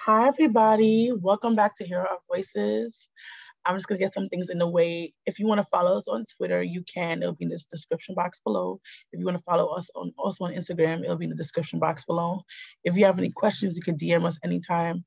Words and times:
Hi, 0.00 0.28
everybody. 0.28 1.10
Welcome 1.12 1.56
back 1.56 1.76
to 1.78 1.84
Hear 1.86 2.00
Our 2.00 2.18
Voices. 2.28 3.08
I'm 3.64 3.76
just 3.76 3.88
going 3.88 3.98
to 3.98 4.04
get 4.04 4.14
some 4.14 4.28
things 4.28 4.50
in 4.50 4.58
the 4.58 4.68
way. 4.68 5.14
If 5.26 5.38
you 5.40 5.46
want 5.48 5.58
to 5.60 5.64
follow 5.64 5.96
us 5.96 6.08
on 6.08 6.24
Twitter, 6.36 6.62
you 6.62 6.84
can. 6.84 7.22
It'll 7.22 7.34
be 7.34 7.46
in 7.46 7.50
this 7.50 7.64
description 7.64 8.14
box 8.14 8.40
below. 8.40 8.80
If 9.12 9.20
you 9.20 9.26
want 9.26 9.38
to 9.38 9.44
follow 9.44 9.68
us 9.76 9.90
on 9.96 10.12
also 10.18 10.44
on 10.44 10.52
Instagram, 10.52 11.04
it'll 11.04 11.16
be 11.16 11.24
in 11.24 11.30
the 11.30 11.36
description 11.36 11.80
box 11.80 12.04
below. 12.04 12.42
If 12.84 12.96
you 12.96 13.06
have 13.06 13.18
any 13.18 13.30
questions, 13.30 13.76
you 13.76 13.82
can 13.82 13.96
DM 13.96 14.26
us 14.26 14.38
anytime. 14.44 15.04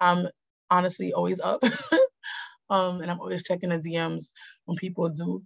I'm 0.00 0.28
honestly 0.70 1.12
always 1.14 1.40
up. 1.40 1.62
um, 2.70 3.00
and 3.00 3.10
I'm 3.10 3.20
always 3.20 3.44
checking 3.44 3.70
the 3.70 3.76
DMs 3.76 4.32
when 4.66 4.76
people 4.76 5.08
do. 5.10 5.42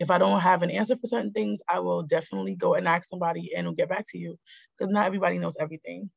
If 0.00 0.10
I 0.10 0.18
don't 0.18 0.40
have 0.40 0.62
an 0.62 0.70
answer 0.70 0.96
for 0.96 1.06
certain 1.06 1.32
things, 1.32 1.62
I 1.68 1.80
will 1.80 2.02
definitely 2.02 2.56
go 2.56 2.74
and 2.74 2.88
ask 2.88 3.08
somebody 3.08 3.52
and 3.56 3.66
will 3.66 3.74
get 3.74 3.88
back 3.90 4.06
to 4.10 4.18
you 4.18 4.38
because 4.78 4.92
not 4.92 5.06
everybody 5.06 5.38
knows 5.38 5.56
everything. 5.60 6.10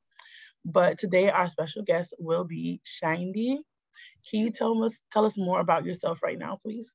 But 0.69 0.99
today 0.99 1.29
our 1.29 1.47
special 1.47 1.81
guest 1.83 2.13
will 2.19 2.43
be 2.43 2.81
Shindy. 2.83 3.61
Can 4.29 4.41
you 4.41 4.51
tell 4.51 4.83
us 4.83 4.99
tell 5.13 5.23
us 5.23 5.37
more 5.37 5.61
about 5.61 5.85
yourself 5.85 6.21
right 6.21 6.37
now, 6.37 6.59
please? 6.61 6.93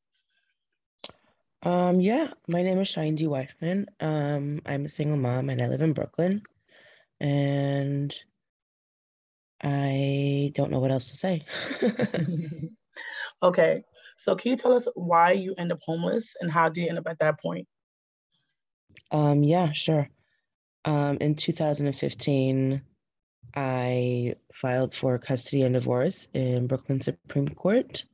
Um, 1.63 1.99
yeah, 1.99 2.29
my 2.47 2.63
name 2.63 2.79
is 2.81 2.89
Shindy 2.89 3.25
Weichman. 3.25 3.87
Um, 3.99 4.61
I'm 4.67 4.85
a 4.85 4.89
single 4.89 5.17
mom 5.17 5.49
and 5.49 5.63
I 5.63 5.69
live 5.69 5.81
in 5.81 5.95
Brooklyn. 5.95 6.43
And 7.19 8.15
I 9.63 10.53
don't 10.55 10.71
know 10.71 10.81
what 10.81 10.91
else 10.91 11.11
to 11.11 11.17
say. 11.17 11.47
okay. 13.43 13.85
So 14.19 14.37
can 14.37 14.51
you 14.51 14.57
tell 14.57 14.75
us 14.75 14.87
why 14.95 15.33
you 15.33 15.55
end 15.57 15.73
up 15.73 15.79
homeless 15.83 16.37
and 16.39 16.53
how 16.53 16.69
did 16.69 16.83
you 16.83 16.89
end 16.91 16.99
up 16.99 17.07
at 17.09 17.21
that 17.21 17.41
point? 17.41 17.67
Um, 19.11 19.43
yeah, 19.43 19.73
sure. 19.73 20.11
Um, 20.85 21.17
in 21.23 21.37
2015, 21.37 22.83
I 23.55 24.37
filed 24.53 24.95
for 24.95 25.19
custody 25.19 25.63
and 25.63 25.75
divorce 25.75 26.29
in 26.33 26.67
Brooklyn 26.67 27.01
Supreme 27.01 27.49
Court. 27.49 28.05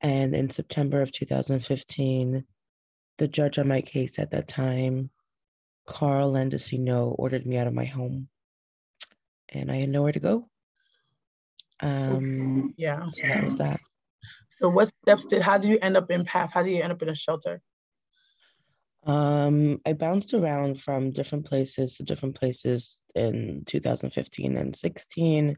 And 0.00 0.34
in 0.34 0.50
September 0.50 1.00
of 1.00 1.12
2015, 1.12 2.44
the 3.18 3.28
judge 3.28 3.58
on 3.58 3.68
my 3.68 3.80
case 3.80 4.18
at 4.18 4.30
that 4.32 4.48
time, 4.48 5.10
Carl 5.86 6.32
Landicino, 6.32 7.14
ordered 7.18 7.46
me 7.46 7.56
out 7.56 7.66
of 7.66 7.74
my 7.74 7.86
home. 7.86 8.28
And 9.48 9.70
I 9.70 9.76
had 9.76 9.88
nowhere 9.88 10.12
to 10.12 10.20
go. 10.20 10.48
Um, 11.80 12.22
so, 12.22 12.72
yeah. 12.76 13.08
So 13.10 13.22
that 13.22 13.44
was 13.44 13.56
that. 13.56 13.80
So 14.48 14.68
what 14.68 14.88
steps 14.88 15.26
did, 15.26 15.42
how 15.42 15.58
did 15.58 15.70
you 15.70 15.78
end 15.80 15.96
up 15.96 16.10
in 16.10 16.24
PATH? 16.24 16.52
How 16.52 16.62
did 16.62 16.72
you 16.72 16.82
end 16.82 16.92
up 16.92 17.02
in 17.02 17.08
a 17.08 17.14
shelter? 17.14 17.62
Um, 19.06 19.80
I 19.86 19.92
bounced 19.92 20.34
around 20.34 20.82
from 20.82 21.12
different 21.12 21.46
places 21.46 21.96
to 21.96 22.02
different 22.02 22.34
places 22.34 23.02
in 23.14 23.64
2015 23.66 24.56
and 24.56 24.74
16. 24.74 25.56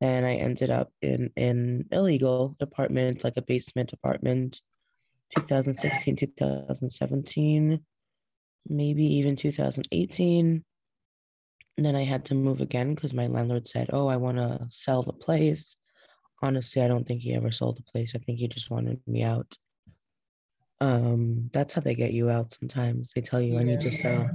And 0.00 0.26
I 0.26 0.34
ended 0.34 0.70
up 0.70 0.92
in 1.00 1.30
an 1.36 1.86
illegal 1.90 2.56
apartment, 2.60 3.24
like 3.24 3.36
a 3.36 3.42
basement 3.42 3.92
apartment, 3.92 4.60
2016, 5.34 6.16
2017, 6.16 7.80
maybe 8.68 9.04
even 9.04 9.36
2018. 9.36 10.64
And 11.76 11.86
then 11.86 11.96
I 11.96 12.04
had 12.04 12.26
to 12.26 12.34
move 12.34 12.60
again 12.60 12.94
because 12.94 13.14
my 13.14 13.26
landlord 13.26 13.66
said, 13.66 13.90
Oh, 13.92 14.08
I 14.08 14.16
want 14.16 14.36
to 14.36 14.66
sell 14.68 15.02
the 15.02 15.12
place 15.12 15.76
honestly, 16.44 16.82
I 16.82 16.88
don't 16.88 17.06
think 17.06 17.22
he 17.22 17.34
ever 17.34 17.50
sold 17.50 17.78
the 17.78 17.82
place. 17.82 18.14
I 18.14 18.18
think 18.18 18.38
he 18.38 18.48
just 18.48 18.70
wanted 18.70 19.00
me 19.06 19.22
out. 19.22 19.56
Um, 20.80 21.50
that's 21.52 21.74
how 21.74 21.80
they 21.80 21.94
get 21.94 22.12
you 22.12 22.30
out 22.30 22.52
sometimes. 22.52 23.12
They 23.14 23.20
tell 23.20 23.40
you, 23.40 23.54
yeah. 23.54 23.60
I 23.60 23.64
need 23.64 23.80
to 23.80 23.90
sell. 23.90 24.30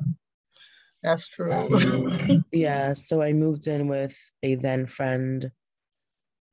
That's 1.03 1.27
true. 1.27 2.11
yeah. 2.51 2.93
So 2.93 3.21
I 3.21 3.33
moved 3.33 3.67
in 3.67 3.87
with 3.87 4.17
a 4.43 4.55
then 4.55 4.87
friend 4.87 5.51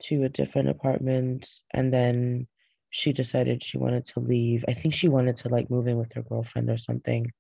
to 0.05 0.25
a 0.25 0.29
different 0.29 0.69
apartment. 0.69 1.49
And 1.73 1.93
then 1.93 2.47
she 2.91 3.13
decided 3.13 3.63
she 3.63 3.79
wanted 3.79 4.07
to 4.07 4.21
leave. 4.21 4.65
I 4.69 4.73
think 4.73 4.95
she 4.95 5.09
wanted 5.09 5.39
to 5.39 5.49
like 5.49 5.71
move 5.71 5.87
in 5.87 5.97
with 5.97 6.13
her 6.13 6.23
girlfriend 6.23 6.71
or 6.71 6.79
something. 6.79 7.33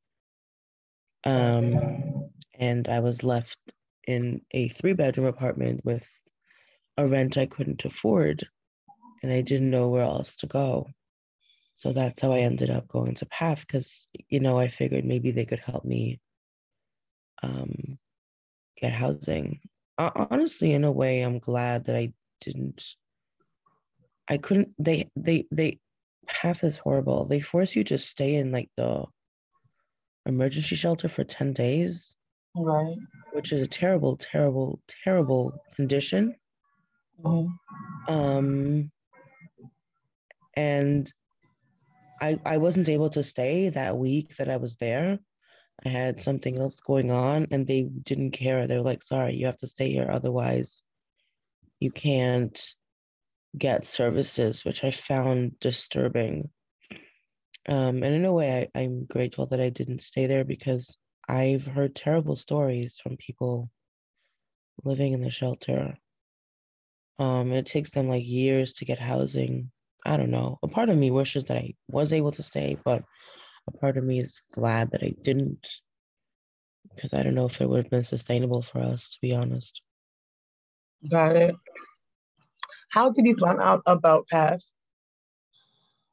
Um, 1.24 2.30
and 2.58 2.88
I 2.88 3.00
was 3.00 3.22
left 3.22 3.58
in 4.06 4.42
a 4.52 4.68
three 4.68 4.92
bedroom 4.92 5.26
apartment 5.26 5.84
with 5.84 6.06
a 6.96 7.06
rent 7.06 7.36
I 7.36 7.46
couldn't 7.46 7.84
afford 7.84 8.46
and 9.22 9.32
I 9.32 9.40
didn't 9.42 9.70
know 9.70 9.88
where 9.88 10.04
else 10.04 10.36
to 10.36 10.46
go. 10.46 10.88
So 11.76 11.92
that's 11.92 12.22
how 12.22 12.32
I 12.32 12.38
ended 12.40 12.70
up 12.70 12.88
going 12.88 13.14
to 13.16 13.26
PATH 13.26 13.60
because, 13.66 14.08
you 14.30 14.40
know, 14.40 14.58
I 14.58 14.68
figured 14.68 15.04
maybe 15.04 15.30
they 15.30 15.44
could 15.44 15.58
help 15.58 15.84
me 15.84 16.20
um, 17.42 17.98
get 18.80 18.92
housing. 18.92 19.60
Uh, 19.98 20.10
honestly, 20.30 20.72
in 20.72 20.84
a 20.84 20.90
way, 20.92 21.20
I'm 21.20 21.38
glad 21.38 21.84
that 21.84 21.96
I 21.96 22.14
didn't. 22.40 22.94
I 24.28 24.38
couldn't. 24.38 24.70
They 24.78 25.10
they 25.16 25.46
they 25.50 25.78
PATH 26.26 26.64
is 26.64 26.78
horrible. 26.78 27.26
They 27.26 27.40
force 27.40 27.76
you 27.76 27.84
to 27.84 27.98
stay 27.98 28.36
in 28.36 28.52
like 28.52 28.70
the 28.76 29.04
emergency 30.24 30.76
shelter 30.76 31.08
for 31.08 31.24
ten 31.24 31.52
days, 31.52 32.16
right? 32.56 32.96
Which 33.32 33.52
is 33.52 33.60
a 33.60 33.66
terrible, 33.66 34.16
terrible, 34.16 34.80
terrible 35.04 35.62
condition. 35.74 36.34
Mm-hmm. 37.22 38.12
Um, 38.12 38.90
and 40.56 41.12
I 42.20 42.38
I 42.44 42.56
wasn't 42.58 42.88
able 42.88 43.10
to 43.10 43.22
stay 43.22 43.68
that 43.70 43.96
week 43.96 44.36
that 44.36 44.48
I 44.48 44.56
was 44.56 44.76
there. 44.76 45.18
I 45.84 45.88
had 45.88 46.20
something 46.20 46.58
else 46.58 46.80
going 46.80 47.10
on, 47.10 47.48
and 47.50 47.66
they 47.66 47.82
didn't 47.82 48.32
care. 48.32 48.66
They 48.66 48.76
were 48.76 48.82
like, 48.82 49.02
"Sorry, 49.02 49.36
you 49.36 49.46
have 49.46 49.58
to 49.58 49.66
stay 49.66 49.90
here, 49.92 50.08
otherwise, 50.10 50.82
you 51.80 51.90
can't 51.90 52.58
get 53.56 53.84
services," 53.84 54.64
which 54.64 54.84
I 54.84 54.90
found 54.90 55.58
disturbing. 55.60 56.50
Um, 57.68 58.02
and 58.02 58.14
in 58.14 58.24
a 58.24 58.32
way, 58.32 58.68
I, 58.74 58.80
I'm 58.80 59.04
grateful 59.06 59.46
that 59.46 59.60
I 59.60 59.70
didn't 59.70 60.02
stay 60.02 60.26
there 60.26 60.44
because 60.44 60.96
I've 61.28 61.66
heard 61.66 61.94
terrible 61.94 62.36
stories 62.36 62.98
from 62.98 63.16
people 63.16 63.70
living 64.84 65.12
in 65.12 65.22
the 65.22 65.30
shelter 65.30 65.98
um, 67.18 67.52
it 67.52 67.66
takes 67.66 67.90
them 67.90 68.08
like 68.08 68.26
years 68.26 68.74
to 68.74 68.84
get 68.84 68.98
housing. 68.98 69.70
I 70.06 70.16
don't 70.16 70.30
know. 70.30 70.58
A 70.62 70.68
part 70.68 70.88
of 70.88 70.96
me 70.96 71.10
wishes 71.10 71.44
that 71.44 71.56
I 71.56 71.74
was 71.88 72.12
able 72.12 72.32
to 72.32 72.42
stay, 72.42 72.76
but 72.84 73.02
a 73.68 73.72
part 73.72 73.96
of 73.96 74.04
me 74.04 74.20
is 74.20 74.42
glad 74.52 74.92
that 74.92 75.02
I 75.02 75.14
didn't 75.22 75.66
because 76.94 77.12
I 77.12 77.22
don't 77.22 77.34
know 77.34 77.46
if 77.46 77.60
it 77.60 77.68
would 77.68 77.84
have 77.84 77.90
been 77.90 78.04
sustainable 78.04 78.62
for 78.62 78.78
us, 78.80 79.10
to 79.10 79.18
be 79.20 79.34
honest. 79.34 79.82
Got 81.08 81.36
it. 81.36 81.54
How 82.90 83.10
did 83.10 83.26
you 83.26 83.34
find 83.36 83.60
out 83.60 83.82
about 83.86 84.28
PATH? 84.28 84.62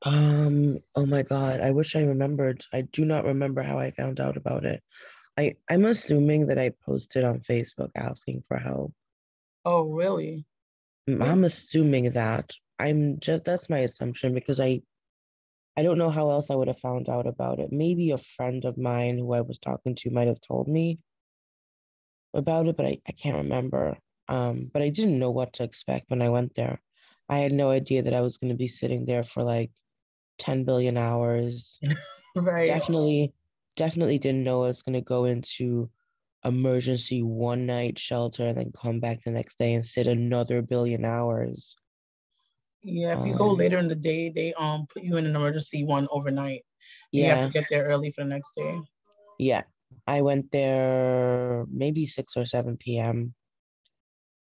Um, 0.06 0.80
oh 0.96 1.06
my 1.06 1.22
God, 1.22 1.62
I 1.62 1.72
wish 1.72 1.96
I 1.96 2.02
remembered. 2.02 2.66
I 2.74 2.82
do 2.82 3.06
not 3.06 3.26
remember 3.26 3.62
how 3.62 3.80
I 3.80 3.92
found 3.92 4.20
out 4.20 4.36
about 4.36 4.66
it. 4.66 4.84
I, 5.38 5.56
I'm 5.70 5.86
assuming 5.86 6.48
that 6.48 6.60
I 6.60 6.74
posted 6.86 7.24
on 7.24 7.40
Facebook 7.40 7.90
asking 7.96 8.44
for 8.48 8.58
help. 8.58 8.94
Oh, 9.64 9.84
really? 9.84 10.46
I'm 11.08 11.44
assuming 11.44 12.12
that. 12.12 12.54
I'm 12.84 13.20
just 13.20 13.46
that's 13.46 13.70
my 13.70 13.80
assumption 13.80 14.34
because 14.34 14.60
I 14.60 14.82
I 15.78 15.84
don't 15.84 15.98
know 15.98 16.10
how 16.10 16.30
else 16.30 16.52
I 16.52 16.56
would 16.56 16.68
have 16.68 16.80
found 16.80 17.10
out 17.10 17.26
about 17.26 17.60
it. 17.60 17.72
Maybe 17.72 18.12
a 18.12 18.18
friend 18.18 18.66
of 18.66 18.78
mine 18.78 19.18
who 19.18 19.34
I 19.34 19.42
was 19.42 19.58
talking 19.58 19.96
to 19.96 20.12
might 20.12 20.28
have 20.28 20.42
told 20.42 20.68
me 20.68 21.00
about 22.34 22.68
it, 22.68 22.76
but 22.78 22.86
I, 22.86 23.00
I 23.08 23.12
can't 23.14 23.38
remember. 23.38 23.98
Um, 24.28 24.70
but 24.72 24.82
I 24.82 24.90
didn't 24.90 25.18
know 25.18 25.32
what 25.32 25.54
to 25.54 25.64
expect 25.64 26.10
when 26.10 26.22
I 26.22 26.30
went 26.30 26.56
there. 26.56 26.82
I 27.30 27.40
had 27.40 27.54
no 27.54 27.72
idea 27.72 28.04
that 28.04 28.14
I 28.14 28.22
was 28.22 28.38
going 28.38 28.52
to 28.52 28.58
be 28.58 28.68
sitting 28.68 29.06
there 29.06 29.24
for 29.24 29.44
like 29.44 29.72
10 30.40 30.66
billion 30.66 30.98
hours. 30.98 31.80
right. 32.36 32.68
Definitely, 32.68 33.34
definitely 33.76 34.20
didn't 34.20 34.44
know 34.44 34.64
I 34.64 34.68
was 34.68 34.82
going 34.82 34.94
to 34.94 35.02
go 35.02 35.26
into 35.26 35.90
emergency 36.46 37.24
one 37.24 37.66
night 37.66 37.98
shelter 37.98 38.48
and 38.48 38.58
then 38.58 38.74
come 38.74 39.00
back 39.00 39.24
the 39.24 39.32
next 39.32 39.58
day 39.58 39.74
and 39.74 39.86
sit 39.86 40.08
another 40.08 40.62
billion 40.62 41.06
hours. 41.06 41.76
Yeah, 42.84 43.14
if 43.14 43.26
you 43.26 43.32
um, 43.32 43.38
go 43.38 43.52
later 43.54 43.78
in 43.78 43.88
the 43.88 43.96
day, 43.96 44.30
they 44.30 44.54
um 44.56 44.86
put 44.94 45.04
you 45.04 45.18
in 45.18 45.26
an 45.26 45.36
emergency 45.36 45.84
one 45.84 46.08
overnight. 46.12 46.64
Yeah. 47.12 47.24
You 47.24 47.30
have 47.30 47.46
to 47.48 47.54
get 47.54 47.66
there 47.70 47.86
early 47.86 48.12
for 48.12 48.24
the 48.24 48.30
next 48.30 48.56
day. 48.56 48.80
Yeah. 49.40 49.64
I 50.08 50.22
went 50.22 50.52
there 50.52 51.66
maybe 51.72 52.08
6 52.08 52.36
or 52.36 52.46
7 52.46 52.98
p.m. 52.98 53.34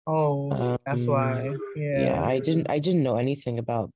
Oh, 0.06 0.52
um, 0.52 0.76
that's 0.84 1.08
why. 1.08 1.56
Yeah. 1.76 2.02
Yeah, 2.02 2.22
I 2.24 2.38
didn't 2.40 2.70
I 2.70 2.78
didn't 2.78 3.02
know 3.02 3.16
anything 3.16 3.58
about 3.58 3.90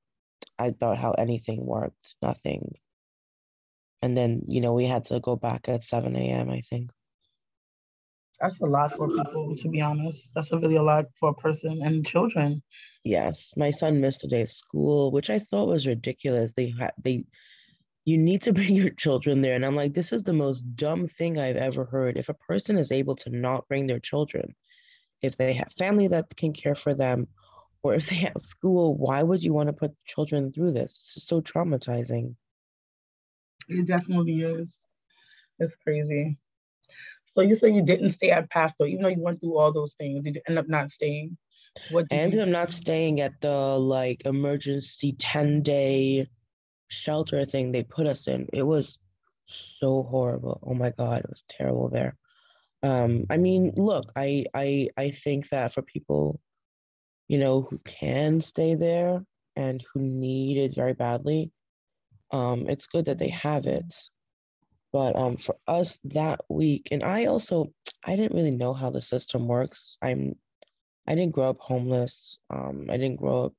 I 0.58 0.70
thought 0.70 0.98
how 0.98 1.12
anything 1.12 1.66
worked. 1.66 2.16
Nothing. 2.22 2.76
And 4.02 4.16
then, 4.16 4.42
you 4.48 4.60
know, 4.62 4.72
we 4.72 4.86
had 4.86 5.04
to 5.06 5.20
go 5.20 5.36
back 5.36 5.68
at 5.68 5.84
7 5.84 6.16
a.m., 6.16 6.48
I 6.50 6.62
think. 6.62 6.90
That's 8.40 8.60
a 8.60 8.66
lot 8.66 8.92
for 8.92 9.08
people, 9.08 9.54
to 9.54 9.68
be 9.68 9.82
honest. 9.82 10.32
That's 10.34 10.50
a 10.52 10.58
really 10.58 10.76
a 10.76 10.82
lot 10.82 11.06
for 11.14 11.30
a 11.30 11.34
person 11.34 11.82
and 11.82 12.06
children. 12.06 12.62
Yes, 13.04 13.52
my 13.56 13.70
son 13.70 14.00
missed 14.00 14.24
a 14.24 14.28
day 14.28 14.42
of 14.42 14.50
school, 14.50 15.10
which 15.10 15.28
I 15.28 15.38
thought 15.38 15.68
was 15.68 15.86
ridiculous. 15.86 16.52
They 16.52 16.72
had 16.78 16.92
they, 17.02 17.24
you 18.06 18.16
need 18.16 18.42
to 18.42 18.52
bring 18.58 18.74
your 18.74 18.90
children 18.90 19.42
there, 19.42 19.54
and 19.54 19.64
I'm 19.64 19.76
like, 19.76 19.92
this 19.92 20.12
is 20.12 20.22
the 20.22 20.32
most 20.32 20.62
dumb 20.74 21.06
thing 21.06 21.38
I've 21.38 21.56
ever 21.56 21.84
heard. 21.84 22.16
If 22.16 22.30
a 22.30 22.34
person 22.34 22.78
is 22.78 22.92
able 22.92 23.16
to 23.16 23.30
not 23.30 23.68
bring 23.68 23.86
their 23.86 24.00
children, 24.00 24.54
if 25.20 25.36
they 25.36 25.52
have 25.54 25.72
family 25.72 26.08
that 26.08 26.34
can 26.36 26.52
care 26.54 26.74
for 26.74 26.94
them, 26.94 27.28
or 27.82 27.94
if 27.94 28.08
they 28.08 28.16
have 28.16 28.34
school, 28.38 28.96
why 28.96 29.22
would 29.22 29.44
you 29.44 29.52
want 29.52 29.68
to 29.68 29.74
put 29.74 29.94
children 30.06 30.50
through 30.50 30.72
this? 30.72 31.14
It's 31.16 31.26
so 31.26 31.42
traumatizing. 31.42 32.36
It 33.68 33.86
definitely 33.86 34.40
is. 34.40 34.78
It's 35.58 35.76
crazy. 35.76 36.38
So 37.32 37.42
you 37.42 37.54
say 37.54 37.70
you 37.70 37.82
didn't 37.82 38.10
stay 38.10 38.30
at 38.30 38.50
Pasto, 38.50 38.86
even 38.86 39.02
though 39.02 39.08
you 39.08 39.22
went 39.22 39.40
through 39.40 39.56
all 39.56 39.72
those 39.72 39.94
things, 39.94 40.26
you 40.26 40.32
end 40.48 40.58
up 40.58 40.68
not 40.68 40.90
staying. 40.90 41.36
What 41.90 42.06
I 42.10 42.16
ended 42.16 42.40
up 42.40 42.48
not 42.48 42.72
staying 42.72 43.20
at 43.20 43.40
the 43.40 43.78
like 43.78 44.22
emergency 44.24 45.12
10 45.12 45.62
day 45.62 46.28
shelter 46.88 47.44
thing 47.44 47.70
they 47.70 47.84
put 47.84 48.08
us 48.08 48.26
in. 48.26 48.48
It 48.52 48.64
was 48.64 48.98
so 49.46 50.02
horrible. 50.02 50.60
Oh 50.66 50.74
my 50.74 50.90
god, 50.90 51.20
it 51.20 51.30
was 51.30 51.44
terrible 51.48 51.88
there. 51.88 52.16
Um, 52.82 53.26
I 53.30 53.36
mean, 53.36 53.74
look, 53.76 54.10
I 54.16 54.46
I 54.52 54.88
I 54.96 55.10
think 55.10 55.48
that 55.50 55.72
for 55.72 55.82
people, 55.82 56.40
you 57.28 57.38
know, 57.38 57.62
who 57.62 57.78
can 57.84 58.40
stay 58.40 58.74
there 58.74 59.24
and 59.54 59.84
who 59.92 60.00
need 60.00 60.56
it 60.56 60.74
very 60.74 60.94
badly, 60.94 61.52
um, 62.32 62.68
it's 62.68 62.88
good 62.88 63.04
that 63.04 63.18
they 63.18 63.28
have 63.28 63.66
it. 63.66 63.94
But 64.92 65.16
um, 65.16 65.36
for 65.36 65.56
us 65.68 66.00
that 66.04 66.40
week, 66.48 66.88
and 66.90 67.02
I 67.04 67.26
also 67.26 67.72
I 68.04 68.16
didn't 68.16 68.34
really 68.34 68.50
know 68.50 68.74
how 68.74 68.90
the 68.90 69.02
system 69.02 69.46
works. 69.46 69.96
I'm 70.02 70.34
I 71.06 71.14
didn't 71.14 71.32
grow 71.32 71.50
up 71.50 71.60
homeless. 71.60 72.38
Um, 72.50 72.86
I 72.90 72.96
didn't 72.96 73.20
grow 73.20 73.46
up. 73.46 73.54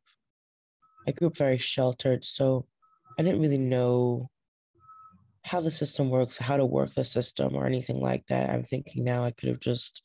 I 1.08 1.12
grew 1.12 1.28
up 1.28 1.38
very 1.38 1.58
sheltered, 1.58 2.26
so 2.26 2.66
I 3.18 3.24
didn't 3.24 3.42
really 3.42 3.58
know 3.58 4.30
how 5.44 5.60
the 5.60 5.72
system 5.72 6.10
works, 6.10 6.38
how 6.38 6.58
to 6.58 6.66
work 6.66 6.94
the 6.94 7.04
system, 7.04 7.56
or 7.56 7.66
anything 7.66 8.00
like 8.00 8.26
that. 8.28 8.50
I'm 8.50 8.64
thinking 8.64 9.04
now 9.04 9.24
I 9.24 9.32
could 9.32 9.50
have 9.50 9.60
just 9.60 10.04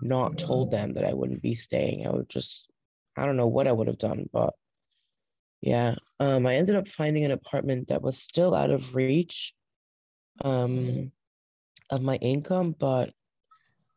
not 0.00 0.38
told 0.38 0.70
them 0.70 0.94
that 0.94 1.04
I 1.04 1.12
wouldn't 1.12 1.42
be 1.42 1.54
staying. 1.54 2.06
I 2.06 2.10
would 2.10 2.28
just, 2.28 2.70
I 3.16 3.26
don't 3.26 3.36
know 3.36 3.48
what 3.48 3.66
I 3.66 3.72
would 3.72 3.88
have 3.88 3.98
done, 3.98 4.28
but 4.32 4.54
yeah. 5.60 5.96
Um, 6.20 6.46
I 6.46 6.54
ended 6.54 6.76
up 6.76 6.88
finding 6.88 7.24
an 7.24 7.32
apartment 7.32 7.88
that 7.88 8.02
was 8.02 8.22
still 8.22 8.54
out 8.54 8.70
of 8.70 8.94
reach 8.94 9.52
um, 10.42 11.12
of 11.90 12.02
my 12.02 12.16
income, 12.16 12.74
but 12.78 13.12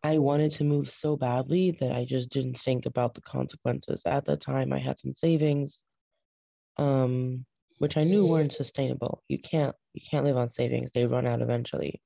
I 0.03 0.17
wanted 0.17 0.51
to 0.51 0.63
move 0.63 0.89
so 0.89 1.17
badly 1.17 1.71
that 1.79 1.91
I 1.91 2.05
just 2.05 2.29
didn't 2.29 2.57
think 2.57 2.85
about 2.85 3.13
the 3.13 3.21
consequences. 3.21 4.03
At 4.05 4.25
the 4.25 4.37
time, 4.37 4.71
I 4.71 4.79
had 4.79 4.99
some 4.99 5.13
savings, 5.13 5.83
um, 6.77 7.45
which 7.79 7.97
I 7.97 8.05
knew 8.05 8.25
weren't 8.25 8.53
sustainable. 8.53 9.23
You 9.27 9.39
can't 9.39 9.75
you 9.93 10.01
can't 10.09 10.25
live 10.25 10.37
on 10.37 10.47
savings; 10.47 10.91
they 10.91 11.05
run 11.05 11.27
out 11.27 11.41
eventually. 11.41 12.01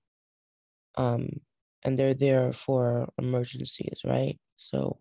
Um, 0.95 1.41
and 1.83 1.97
they're 1.97 2.13
there 2.13 2.53
for 2.53 3.09
emergencies, 3.18 4.01
right? 4.06 4.39
So 4.56 5.00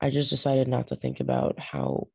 I 0.00 0.10
just 0.10 0.30
decided 0.30 0.68
not 0.68 0.88
to 0.88 0.96
think 0.96 1.20
about 1.20 1.58
how 1.58 2.08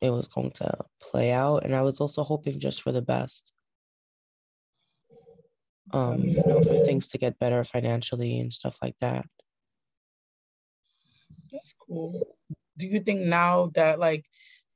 it 0.00 0.10
was 0.10 0.28
going 0.28 0.50
to 0.52 0.76
play 1.00 1.32
out, 1.32 1.64
and 1.64 1.74
I 1.74 1.82
was 1.82 2.00
also 2.00 2.22
hoping 2.22 2.60
just 2.60 2.82
for 2.82 2.92
the 2.92 3.02
best 3.02 3.52
um, 5.92 6.20
you 6.20 6.42
know, 6.46 6.62
for 6.62 6.84
things 6.84 7.08
to 7.08 7.18
get 7.18 7.38
better 7.38 7.64
financially 7.64 8.40
and 8.40 8.52
stuff 8.52 8.76
like 8.82 8.96
that. 9.00 9.26
That's 11.52 11.74
cool. 11.86 12.20
Do 12.78 12.86
you 12.86 13.00
think 13.00 13.20
now 13.20 13.70
that 13.74 13.98
like, 13.98 14.24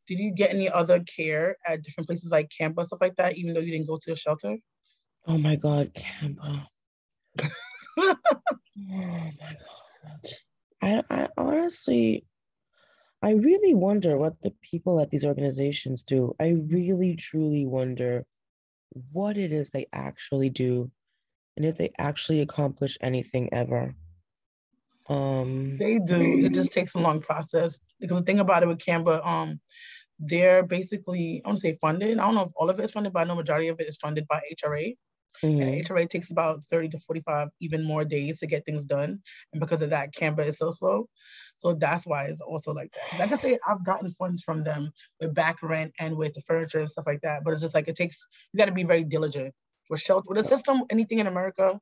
did 0.06 0.18
you 0.18 0.30
get 0.30 0.50
any 0.50 0.70
other 0.70 1.00
care 1.00 1.56
at 1.66 1.82
different 1.82 2.06
places 2.06 2.30
like 2.30 2.50
CAMBA 2.50 2.84
stuff 2.86 3.00
like 3.00 3.16
that, 3.16 3.36
even 3.36 3.52
though 3.52 3.60
you 3.60 3.72
didn't 3.72 3.88
go 3.88 3.98
to 4.02 4.12
a 4.12 4.16
shelter? 4.16 4.56
Oh 5.26 5.38
my 5.38 5.56
God, 5.56 5.92
CAMBA. 5.94 6.66
oh 7.98 8.16
my 8.78 9.34
God. 9.40 10.24
I, 10.80 11.02
I 11.10 11.28
honestly, 11.36 12.24
I 13.20 13.32
really 13.32 13.74
wonder 13.74 14.16
what 14.16 14.40
the 14.42 14.52
people 14.62 15.00
at 15.00 15.10
these 15.10 15.24
organizations 15.24 16.04
do. 16.04 16.34
I 16.40 16.50
really, 16.50 17.16
truly 17.16 17.66
wonder 17.66 18.24
what 19.12 19.36
it 19.36 19.52
is 19.52 19.70
they 19.70 19.86
actually 19.92 20.50
do 20.50 20.90
and 21.58 21.66
if 21.66 21.76
they 21.76 21.90
actually 21.98 22.40
accomplish 22.40 22.96
anything 23.00 23.48
ever. 23.52 23.92
Um, 25.08 25.76
they 25.76 25.98
do. 25.98 26.44
It 26.44 26.54
just 26.54 26.72
takes 26.72 26.94
a 26.94 27.00
long 27.00 27.20
process 27.20 27.80
because 27.98 28.18
the 28.18 28.24
thing 28.24 28.38
about 28.38 28.62
it 28.62 28.68
with 28.68 28.78
CAMBA, 28.78 29.26
um, 29.26 29.60
they're 30.20 30.62
basically 30.62 31.42
I 31.44 31.48
want 31.48 31.58
to 31.58 31.62
say 31.62 31.78
funded. 31.80 32.16
I 32.16 32.22
don't 32.22 32.36
know 32.36 32.42
if 32.42 32.52
all 32.54 32.70
of 32.70 32.78
it 32.78 32.84
is 32.84 32.92
funded, 32.92 33.12
but 33.12 33.20
I 33.20 33.24
know 33.24 33.34
majority 33.34 33.68
of 33.68 33.80
it 33.80 33.88
is 33.88 33.96
funded 33.96 34.28
by 34.28 34.40
HRA. 34.54 34.94
Mm-hmm. 35.42 35.62
And 35.62 35.84
HRA 35.84 36.08
takes 36.08 36.30
about 36.30 36.62
30 36.64 36.90
to 36.90 36.98
45, 37.00 37.48
even 37.60 37.84
more 37.84 38.04
days 38.04 38.38
to 38.40 38.46
get 38.46 38.64
things 38.64 38.84
done. 38.84 39.20
And 39.52 39.60
because 39.60 39.82
of 39.82 39.90
that, 39.90 40.12
CAMBA 40.12 40.46
is 40.46 40.58
so 40.58 40.70
slow. 40.70 41.08
So 41.56 41.74
that's 41.74 42.06
why 42.06 42.24
it's 42.24 42.40
also 42.40 42.72
like 42.72 42.92
that. 42.92 43.18
Like 43.18 43.32
I 43.32 43.36
say, 43.36 43.58
I've 43.66 43.84
gotten 43.84 44.10
funds 44.10 44.42
from 44.44 44.62
them 44.62 44.90
with 45.20 45.34
back 45.34 45.62
rent 45.62 45.92
and 45.98 46.16
with 46.16 46.34
the 46.34 46.40
furniture 46.42 46.80
and 46.80 46.90
stuff 46.90 47.06
like 47.06 47.20
that. 47.22 47.44
But 47.44 47.52
it's 47.52 47.62
just 47.62 47.74
like 47.74 47.88
it 47.88 47.96
takes, 47.96 48.24
you 48.52 48.58
got 48.58 48.66
to 48.66 48.72
be 48.72 48.84
very 48.84 49.04
diligent 49.04 49.54
with 49.90 50.00
shelter 50.00 50.26
with 50.28 50.38
a 50.38 50.44
system 50.44 50.82
anything 50.90 51.18
in 51.18 51.26
america 51.26 51.78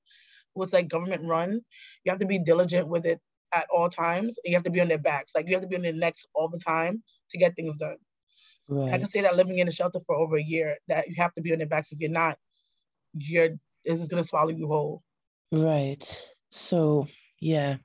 was 0.55 0.73
like 0.73 0.89
government 0.89 1.23
run 1.25 1.61
you 2.05 2.11
have 2.11 2.19
to 2.19 2.27
be 2.27 2.39
diligent 2.39 2.89
with 2.89 3.05
it 3.07 3.21
at 3.53 3.67
all 3.73 3.89
times 3.89 4.39
you 4.45 4.55
have 4.55 4.65
to 4.65 4.71
be 4.71 4.81
on 4.81 4.89
their 4.89 4.99
backs. 4.99 5.35
Like 5.35 5.47
you 5.49 5.55
have 5.55 5.63
to 5.63 5.69
be 5.69 5.77
on 5.77 5.83
their 5.83 5.93
necks 5.93 6.25
all 6.35 6.49
the 6.49 6.59
time 6.59 7.03
to 7.31 7.39
get 7.39 7.57
things 7.57 7.77
done. 7.77 7.97
Right. 8.69 8.95
i 8.95 8.99
can 8.99 9.07
say 9.07 9.21
that 9.21 9.37
living 9.37 9.61
in 9.61 9.69
a 9.69 9.71
shelter 9.71 10.01
for 10.01 10.17
over 10.17 10.37
a 10.37 10.43
year 10.43 10.77
that 10.89 11.07
you 11.07 11.15
have 11.19 11.33
to 11.35 11.41
be 11.41 11.53
on 11.53 11.59
their 11.59 11.69
backs. 11.69 11.93
If 11.93 12.01
you're 12.01 12.11
not 12.11 12.37
you're 13.15 13.51
this 13.85 14.01
is 14.01 14.09
going 14.09 14.23
to 14.23 14.29
swallow 14.29 14.51
you 14.51 14.67
whole. 14.67 15.03
Right. 15.53 16.05
So 16.51 17.07
yeah. 17.41 17.77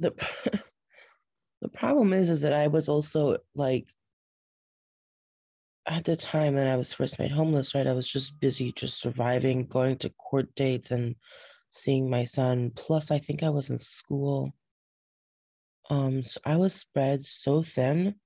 The 0.00 0.12
the 1.62 1.68
problem 1.68 2.12
is 2.12 2.30
is 2.30 2.40
that 2.42 2.52
i 2.52 2.68
was 2.68 2.88
also 2.88 3.38
like 3.54 3.86
at 5.88 6.04
the 6.04 6.16
time 6.16 6.54
that 6.56 6.66
I 6.66 6.76
was 6.76 6.92
first 6.92 7.18
made 7.18 7.30
homeless, 7.30 7.74
right, 7.74 7.86
I 7.86 7.94
was 7.94 8.06
just 8.06 8.38
busy 8.38 8.72
just 8.72 9.00
surviving, 9.00 9.66
going 9.66 9.96
to 9.98 10.10
court 10.10 10.54
dates 10.54 10.90
and 10.90 11.16
seeing 11.70 12.10
my 12.10 12.24
son. 12.24 12.72
Plus, 12.76 13.10
I 13.10 13.18
think 13.18 13.42
I 13.42 13.48
was 13.48 13.70
in 13.70 13.78
school. 13.78 14.52
Um, 15.88 16.22
so 16.22 16.40
I 16.44 16.56
was 16.56 16.74
spread 16.74 17.24
so 17.24 17.62
thin. 17.62 18.16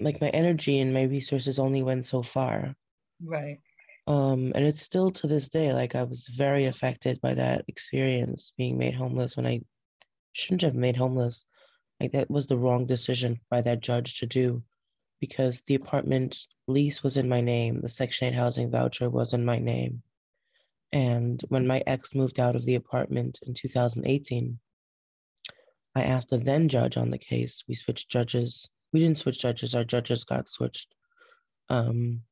Like 0.00 0.20
my 0.20 0.28
energy 0.30 0.80
and 0.80 0.92
my 0.92 1.02
resources 1.02 1.60
only 1.60 1.84
went 1.84 2.04
so 2.04 2.24
far. 2.24 2.74
Right. 3.24 3.60
Um, 4.08 4.50
and 4.56 4.66
it's 4.66 4.82
still 4.82 5.12
to 5.12 5.28
this 5.28 5.48
day, 5.48 5.72
like 5.72 5.94
I 5.94 6.02
was 6.02 6.26
very 6.26 6.64
affected 6.66 7.20
by 7.20 7.34
that 7.34 7.64
experience 7.68 8.52
being 8.58 8.76
made 8.76 8.94
homeless 8.94 9.36
when 9.36 9.46
I 9.46 9.60
shouldn't 10.32 10.62
have 10.62 10.74
made 10.74 10.96
homeless. 10.96 11.44
Like 12.00 12.10
that 12.12 12.28
was 12.28 12.48
the 12.48 12.56
wrong 12.56 12.86
decision 12.86 13.38
by 13.48 13.60
that 13.60 13.80
judge 13.80 14.18
to 14.18 14.26
do 14.26 14.64
because 15.22 15.62
the 15.68 15.76
apartment 15.76 16.48
lease 16.66 17.04
was 17.04 17.16
in 17.16 17.28
my 17.28 17.40
name, 17.40 17.80
the 17.80 17.88
Section 17.88 18.26
8 18.26 18.34
housing 18.34 18.72
voucher 18.72 19.08
was 19.08 19.32
in 19.32 19.44
my 19.44 19.56
name. 19.56 20.02
And 20.90 21.40
when 21.48 21.64
my 21.64 21.80
ex 21.86 22.12
moved 22.12 22.40
out 22.40 22.56
of 22.56 22.64
the 22.64 22.74
apartment 22.74 23.38
in 23.46 23.54
2018, 23.54 24.58
I 25.94 26.02
asked 26.02 26.30
the 26.30 26.38
then 26.38 26.68
judge 26.68 26.96
on 26.96 27.10
the 27.10 27.18
case. 27.18 27.62
We 27.68 27.76
switched 27.76 28.10
judges. 28.10 28.68
We 28.92 28.98
didn't 28.98 29.18
switch 29.18 29.38
judges, 29.38 29.76
our 29.76 29.84
judges 29.84 30.24
got 30.24 30.48
switched. 30.48 30.92
Um, 31.68 32.22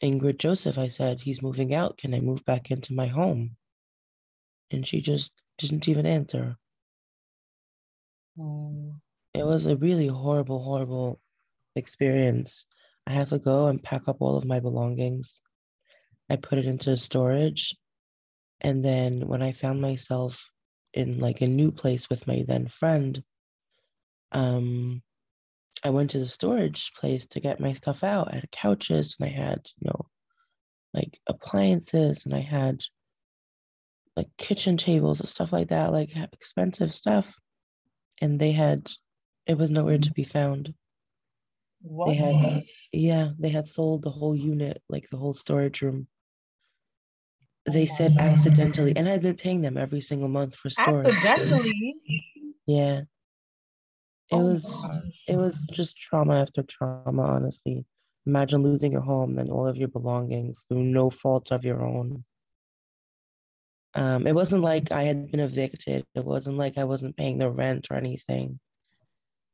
Ingrid 0.00 0.38
Joseph, 0.38 0.78
I 0.78 0.86
said, 0.86 1.20
he's 1.20 1.42
moving 1.42 1.74
out. 1.74 1.98
Can 1.98 2.14
I 2.14 2.20
move 2.20 2.44
back 2.44 2.70
into 2.70 2.94
my 2.94 3.08
home? 3.08 3.56
And 4.70 4.86
she 4.86 5.00
just 5.00 5.32
didn't 5.58 5.88
even 5.88 6.06
answer. 6.06 6.56
Oh. 8.38 8.94
It 9.34 9.44
was 9.44 9.66
a 9.66 9.76
really 9.76 10.06
horrible, 10.06 10.62
horrible 10.62 11.20
experience, 11.76 12.66
I 13.06 13.12
had 13.12 13.28
to 13.28 13.38
go 13.38 13.68
and 13.68 13.82
pack 13.82 14.08
up 14.08 14.16
all 14.20 14.36
of 14.36 14.44
my 14.44 14.60
belongings. 14.60 15.40
I 16.28 16.36
put 16.36 16.58
it 16.58 16.66
into 16.66 16.96
storage. 16.96 17.76
And 18.60 18.82
then 18.82 19.28
when 19.28 19.42
I 19.42 19.52
found 19.52 19.80
myself 19.80 20.50
in 20.92 21.18
like 21.18 21.40
a 21.40 21.46
new 21.46 21.70
place 21.70 22.08
with 22.08 22.26
my 22.26 22.44
then 22.46 22.68
friend, 22.68 23.22
um, 24.32 25.02
I 25.84 25.90
went 25.90 26.10
to 26.10 26.18
the 26.18 26.26
storage 26.26 26.92
place 26.94 27.26
to 27.26 27.40
get 27.40 27.60
my 27.60 27.72
stuff 27.72 28.02
out. 28.02 28.32
I 28.32 28.36
had 28.36 28.50
couches 28.50 29.16
and 29.18 29.28
I 29.28 29.32
had, 29.32 29.68
you 29.78 29.88
know, 29.88 30.06
like 30.94 31.20
appliances 31.26 32.24
and 32.24 32.34
I 32.34 32.40
had 32.40 32.82
like 34.16 34.28
kitchen 34.38 34.78
tables 34.78 35.20
and 35.20 35.28
stuff 35.28 35.52
like 35.52 35.68
that, 35.68 35.92
like 35.92 36.16
expensive 36.32 36.94
stuff. 36.94 37.38
And 38.20 38.40
they 38.40 38.52
had, 38.52 38.90
it 39.46 39.58
was 39.58 39.70
nowhere 39.70 39.98
to 39.98 40.12
be 40.12 40.24
found. 40.24 40.72
What? 41.88 42.08
They 42.08 42.14
had, 42.14 42.64
yeah, 42.92 43.30
they 43.38 43.48
had 43.48 43.68
sold 43.68 44.02
the 44.02 44.10
whole 44.10 44.34
unit, 44.34 44.82
like 44.88 45.08
the 45.08 45.16
whole 45.16 45.34
storage 45.34 45.82
room. 45.82 46.08
They 47.64 47.86
said 47.86 48.16
accidentally, 48.18 48.92
and 48.96 49.08
I'd 49.08 49.22
been 49.22 49.36
paying 49.36 49.60
them 49.60 49.76
every 49.76 50.00
single 50.00 50.28
month 50.28 50.56
for 50.56 50.68
storage. 50.68 51.14
Accidentally. 51.24 51.96
Yeah. 52.66 53.02
It 54.30 54.34
oh 54.34 54.40
was 54.40 54.64
it 55.28 55.36
was 55.36 55.56
just 55.70 55.96
trauma 55.96 56.40
after 56.40 56.64
trauma, 56.64 57.22
honestly. 57.22 57.84
Imagine 58.26 58.64
losing 58.64 58.90
your 58.90 59.00
home 59.02 59.38
and 59.38 59.50
all 59.50 59.68
of 59.68 59.76
your 59.76 59.88
belongings 59.88 60.64
through 60.68 60.82
no 60.82 61.10
fault 61.10 61.52
of 61.52 61.64
your 61.64 61.84
own. 61.84 62.24
Um, 63.94 64.26
it 64.26 64.34
wasn't 64.34 64.62
like 64.62 64.90
I 64.90 65.04
had 65.04 65.30
been 65.30 65.40
evicted. 65.40 66.04
It 66.16 66.24
wasn't 66.24 66.58
like 66.58 66.78
I 66.78 66.84
wasn't 66.84 67.16
paying 67.16 67.38
the 67.38 67.48
rent 67.48 67.86
or 67.90 67.96
anything. 67.96 68.58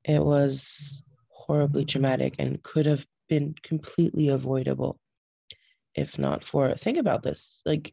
It 0.04 0.22
was 0.22 1.02
horribly 1.46 1.84
traumatic 1.84 2.34
and 2.38 2.62
could 2.62 2.86
have 2.86 3.04
been 3.28 3.54
completely 3.62 4.28
avoidable 4.28 4.98
if 5.94 6.18
not 6.18 6.44
for 6.44 6.74
think 6.74 6.98
about 6.98 7.22
this 7.22 7.60
like 7.66 7.92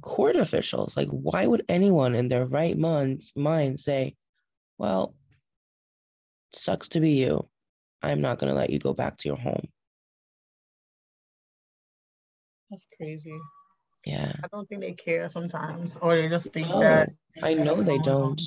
court 0.00 0.36
officials 0.36 0.96
like 0.96 1.08
why 1.08 1.46
would 1.46 1.64
anyone 1.68 2.14
in 2.14 2.28
their 2.28 2.46
right 2.46 2.78
minds 2.78 3.32
mind 3.36 3.80
say 3.80 4.14
well 4.78 5.14
sucks 6.54 6.88
to 6.88 7.00
be 7.00 7.12
you. 7.12 7.48
I'm 8.02 8.20
not 8.20 8.38
going 8.38 8.52
to 8.52 8.58
let 8.58 8.70
you 8.70 8.78
go 8.78 8.92
back 8.92 9.18
to 9.18 9.28
your 9.28 9.36
home. 9.36 9.68
That's 12.70 12.86
crazy. 12.96 13.36
Yeah. 14.06 14.32
I 14.42 14.46
don't 14.52 14.68
think 14.68 14.80
they 14.80 14.92
care 14.92 15.28
sometimes 15.28 15.98
or 16.00 16.16
they 16.16 16.28
just 16.28 16.52
think 16.52 16.68
no, 16.68 16.80
that 16.80 17.10
i 17.42 17.52
know 17.52 17.82
they 17.82 17.98
don't 17.98 18.40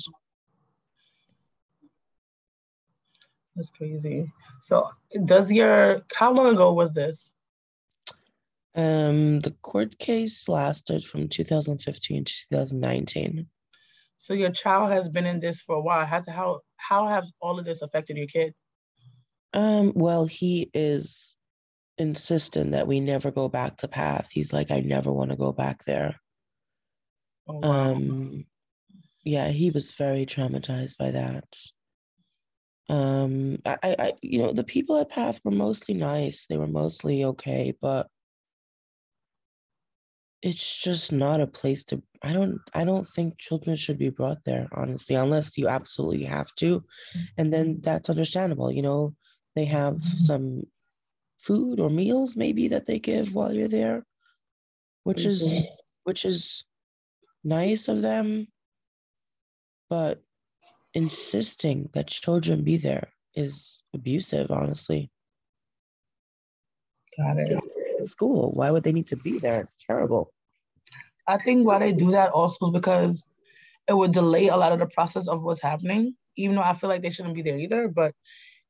that's 3.54 3.70
crazy 3.70 4.30
so 4.60 4.88
does 5.24 5.50
your 5.52 6.02
how 6.14 6.32
long 6.32 6.52
ago 6.54 6.72
was 6.72 6.92
this 6.92 7.30
um, 8.74 9.40
the 9.40 9.50
court 9.62 9.98
case 9.98 10.48
lasted 10.48 11.04
from 11.04 11.28
2015 11.28 12.24
to 12.24 12.32
2019. 12.50 13.46
So 14.16 14.34
your 14.34 14.50
child 14.50 14.90
has 14.90 15.08
been 15.08 15.26
in 15.26 15.40
this 15.40 15.60
for 15.60 15.76
a 15.76 15.80
while. 15.80 16.06
Has 16.06 16.26
how 16.28 16.60
how 16.76 17.08
have 17.08 17.26
all 17.40 17.58
of 17.58 17.64
this 17.64 17.82
affected 17.82 18.16
your 18.16 18.26
kid? 18.26 18.54
Um, 19.52 19.92
well, 19.94 20.24
he 20.24 20.70
is 20.72 21.36
insistent 21.98 22.72
that 22.72 22.86
we 22.86 23.00
never 23.00 23.30
go 23.30 23.48
back 23.48 23.78
to 23.78 23.88
path. 23.88 24.30
He's 24.32 24.52
like, 24.52 24.70
I 24.70 24.80
never 24.80 25.12
want 25.12 25.30
to 25.30 25.36
go 25.36 25.52
back 25.52 25.84
there. 25.84 26.16
Oh, 27.46 27.58
wow. 27.58 27.70
Um, 27.70 28.46
yeah, 29.24 29.48
he 29.48 29.70
was 29.70 29.92
very 29.92 30.24
traumatized 30.24 30.96
by 30.96 31.10
that. 31.10 31.44
Um, 32.88 33.58
I, 33.64 33.76
I, 33.82 34.12
you 34.22 34.38
know, 34.38 34.52
the 34.52 34.64
people 34.64 34.96
at 34.98 35.10
Path 35.10 35.40
were 35.44 35.50
mostly 35.50 35.94
nice. 35.94 36.46
They 36.46 36.56
were 36.56 36.66
mostly 36.66 37.24
okay, 37.24 37.74
but 37.80 38.08
it's 40.42 40.76
just 40.76 41.12
not 41.12 41.40
a 41.40 41.46
place 41.46 41.84
to 41.84 42.02
i 42.22 42.32
don't 42.32 42.58
i 42.74 42.84
don't 42.84 43.06
think 43.06 43.38
children 43.38 43.76
should 43.76 43.98
be 43.98 44.10
brought 44.10 44.44
there 44.44 44.68
honestly 44.72 45.14
unless 45.14 45.56
you 45.56 45.68
absolutely 45.68 46.24
have 46.24 46.52
to 46.56 46.84
and 47.38 47.52
then 47.52 47.74
mm-hmm. 47.74 47.80
that's 47.82 48.10
understandable 48.10 48.70
you 48.70 48.82
know 48.82 49.14
they 49.54 49.64
have 49.64 49.94
mm-hmm. 49.94 50.24
some 50.24 50.62
food 51.38 51.80
or 51.80 51.88
meals 51.88 52.36
maybe 52.36 52.68
that 52.68 52.86
they 52.86 52.98
give 52.98 53.34
while 53.34 53.52
you're 53.52 53.68
there 53.68 54.04
which 55.04 55.24
is 55.24 55.42
mm-hmm. 55.42 55.64
which 56.04 56.24
is 56.24 56.64
nice 57.44 57.88
of 57.88 58.02
them 58.02 58.46
but 59.88 60.22
insisting 60.94 61.88
that 61.94 62.06
children 62.06 62.62
be 62.62 62.76
there 62.76 63.08
is 63.34 63.78
abusive 63.94 64.50
honestly 64.50 65.10
got 67.16 67.38
it 67.38 67.62
school. 68.06 68.50
Why 68.52 68.70
would 68.70 68.82
they 68.82 68.92
need 68.92 69.08
to 69.08 69.16
be 69.16 69.38
there? 69.38 69.62
It's 69.62 69.76
terrible. 69.86 70.32
I 71.26 71.38
think 71.38 71.66
why 71.66 71.78
they 71.78 71.92
do 71.92 72.10
that 72.10 72.30
also 72.30 72.66
is 72.66 72.72
because 72.72 73.28
it 73.88 73.94
would 73.94 74.12
delay 74.12 74.48
a 74.48 74.56
lot 74.56 74.72
of 74.72 74.78
the 74.78 74.86
process 74.86 75.28
of 75.28 75.44
what's 75.44 75.62
happening. 75.62 76.16
Even 76.36 76.56
though 76.56 76.62
I 76.62 76.72
feel 76.72 76.88
like 76.88 77.02
they 77.02 77.10
shouldn't 77.10 77.34
be 77.34 77.42
there 77.42 77.58
either, 77.58 77.88
but 77.88 78.14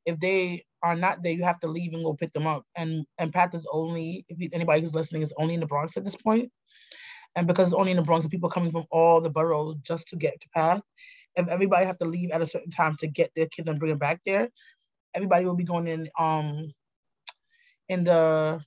if 0.05 0.19
they 0.19 0.65
are 0.83 0.95
not 0.95 1.23
there, 1.23 1.31
you 1.31 1.43
have 1.43 1.59
to 1.61 1.67
leave 1.67 1.93
and 1.93 2.03
go 2.03 2.13
pick 2.13 2.33
them 2.33 2.45
up. 2.45 2.65
And 2.75 3.05
and 3.17 3.33
Path 3.33 3.55
is 3.55 3.65
only 3.71 4.25
if 4.27 4.37
anybody 4.53 4.81
who's 4.81 4.95
listening 4.95 5.21
is 5.21 5.33
only 5.37 5.53
in 5.53 5.61
the 5.61 5.65
Bronx 5.65 5.95
at 5.95 6.03
this 6.03 6.15
point, 6.15 6.51
and 7.35 7.47
because 7.47 7.69
it's 7.69 7.75
only 7.75 7.91
in 7.91 7.97
the 7.97 8.03
Bronx, 8.03 8.27
people 8.27 8.49
coming 8.49 8.71
from 8.71 8.85
all 8.91 9.21
the 9.21 9.29
boroughs 9.29 9.77
just 9.81 10.09
to 10.09 10.17
get 10.17 10.39
to 10.41 10.49
Path. 10.49 10.81
If 11.35 11.47
everybody 11.49 11.85
have 11.85 11.99
to 11.99 12.05
leave 12.05 12.31
at 12.31 12.41
a 12.41 12.47
certain 12.47 12.71
time 12.71 12.97
to 12.99 13.07
get 13.07 13.31
their 13.35 13.47
kids 13.47 13.69
and 13.69 13.79
bring 13.79 13.91
them 13.91 13.99
back 13.99 14.21
there, 14.25 14.49
everybody 15.15 15.45
will 15.45 15.55
be 15.55 15.65
going 15.65 15.87
in 15.87 16.09
um 16.19 16.71
in 17.89 18.03
the 18.05 18.61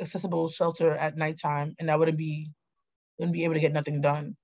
accessible 0.00 0.48
shelter 0.48 0.92
at 0.92 1.16
nighttime, 1.16 1.74
and 1.78 1.88
that 1.88 1.98
wouldn't 1.98 2.18
be 2.18 2.50
wouldn't 3.18 3.34
be 3.34 3.44
able 3.44 3.54
to 3.54 3.60
get 3.60 3.72
nothing 3.72 4.00
done. 4.00 4.36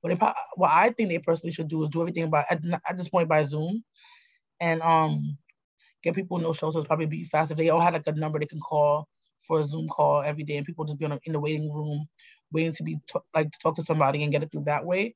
What 0.00 0.10
they 0.10 0.26
what 0.56 0.70
I 0.70 0.90
think 0.90 1.10
they 1.10 1.18
personally 1.18 1.52
should 1.54 1.68
do 1.68 1.82
is 1.84 1.90
do 1.90 2.02
everything 2.02 2.30
by 2.30 2.44
at, 2.50 2.60
at 2.88 2.98
this 2.98 3.08
point 3.08 3.28
by 3.28 3.42
Zoom, 3.44 3.82
and 4.60 4.82
um 4.82 5.38
get 6.04 6.14
people 6.16 6.38
in 6.38 6.44
those 6.44 6.58
shelters 6.58 6.86
probably 6.86 7.06
be 7.06 7.24
fast 7.24 7.52
if 7.52 7.58
they 7.58 7.70
all 7.70 7.80
had 7.80 7.94
like 7.94 8.06
a 8.08 8.12
number 8.12 8.38
they 8.40 8.46
can 8.46 8.60
call 8.60 9.08
for 9.42 9.60
a 9.60 9.64
Zoom 9.64 9.88
call 9.88 10.22
every 10.22 10.44
day, 10.44 10.56
and 10.58 10.66
people 10.66 10.84
just 10.84 10.98
be 10.98 11.06
in 11.06 11.32
the 11.34 11.40
waiting 11.40 11.72
room 11.72 12.06
waiting 12.52 12.72
to 12.72 12.84
be 12.84 12.96
t- 13.08 13.20
like 13.34 13.50
to 13.52 13.58
talk 13.60 13.76
to 13.76 13.84
somebody 13.84 14.22
and 14.22 14.32
get 14.32 14.42
it 14.42 14.52
through 14.52 14.64
that 14.64 14.84
way. 14.86 15.14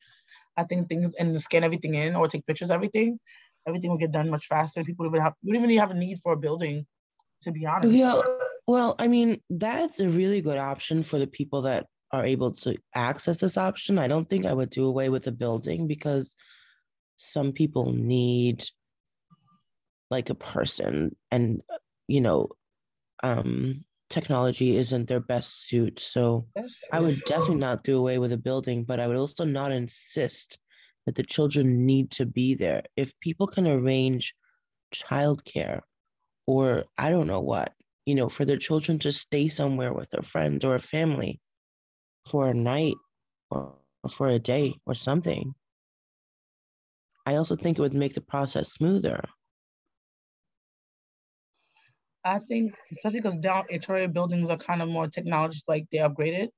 I 0.56 0.64
think 0.64 0.88
things 0.88 1.14
and 1.14 1.40
scan 1.40 1.64
everything 1.64 1.94
in 1.94 2.16
or 2.16 2.28
take 2.28 2.46
pictures, 2.46 2.70
everything, 2.70 3.18
everything 3.66 3.90
will 3.90 3.98
get 3.98 4.12
done 4.12 4.30
much 4.30 4.46
faster. 4.46 4.84
People 4.84 5.06
even 5.06 5.20
have 5.20 5.34
you 5.42 5.52
don't 5.52 5.64
even 5.64 5.78
have 5.78 5.90
a 5.90 5.94
need 5.94 6.18
for 6.22 6.32
a 6.32 6.36
building, 6.36 6.86
to 7.42 7.52
be 7.52 7.66
honest. 7.66 7.94
Yeah, 7.94 8.20
well, 8.66 8.94
I 8.98 9.08
mean, 9.08 9.40
that's 9.50 10.00
a 10.00 10.08
really 10.08 10.40
good 10.40 10.58
option 10.58 11.02
for 11.02 11.18
the 11.18 11.26
people 11.26 11.62
that 11.62 11.86
are 12.12 12.24
able 12.24 12.52
to 12.52 12.76
access 12.94 13.38
this 13.38 13.56
option. 13.56 13.98
I 13.98 14.08
don't 14.08 14.28
think 14.28 14.46
I 14.46 14.52
would 14.52 14.70
do 14.70 14.86
away 14.86 15.08
with 15.08 15.24
the 15.24 15.32
building 15.32 15.86
because 15.86 16.34
some 17.16 17.52
people 17.52 17.92
need 17.92 18.64
like 20.10 20.30
a 20.30 20.34
person 20.34 21.16
and 21.30 21.62
you 22.06 22.20
know 22.20 22.48
um 23.22 23.84
technology 24.08 24.76
isn't 24.76 25.08
their 25.08 25.20
best 25.20 25.66
suit 25.66 25.98
so 25.98 26.46
i 26.92 27.00
would 27.00 27.22
definitely 27.24 27.56
not 27.56 27.82
do 27.84 27.98
away 27.98 28.18
with 28.18 28.32
a 28.32 28.36
building 28.38 28.84
but 28.84 29.00
i 29.00 29.06
would 29.06 29.16
also 29.16 29.44
not 29.44 29.72
insist 29.72 30.58
that 31.06 31.14
the 31.14 31.22
children 31.22 31.86
need 31.86 32.10
to 32.10 32.24
be 32.26 32.54
there 32.54 32.82
if 32.96 33.18
people 33.20 33.46
can 33.46 33.66
arrange 33.66 34.34
childcare 34.94 35.80
or 36.46 36.84
i 36.98 37.10
don't 37.10 37.26
know 37.26 37.40
what 37.40 37.74
you 38.06 38.14
know, 38.14 38.28
for 38.28 38.44
their 38.44 38.56
children 38.56 38.98
to 39.00 39.12
stay 39.12 39.48
somewhere 39.48 39.92
with 39.92 40.12
a 40.14 40.22
friend 40.22 40.64
or 40.64 40.74
a 40.76 40.80
family 40.80 41.40
for 42.26 42.48
a 42.48 42.54
night 42.54 42.94
or 43.50 43.60
for 43.60 43.82
a 43.82 43.88
day 43.88 44.28
or 44.38 44.38
something. 44.48 45.08
I 47.26 47.36
also 47.36 47.56
think 47.56 47.78
it 47.78 47.82
would 47.82 47.94
make 47.94 48.14
the 48.14 48.20
process 48.20 48.72
smoother. 48.72 49.20
I 52.26 52.40
think, 52.40 52.74
especially 52.96 53.20
because 53.20 53.36
down 53.36 53.64
HRA 53.72 54.12
buildings 54.12 54.50
are 54.50 54.56
kind 54.56 54.82
of 54.82 54.88
more 54.88 55.06
technology, 55.06 55.60
like 55.68 55.86
they 55.92 55.98
upgraded. 55.98 56.48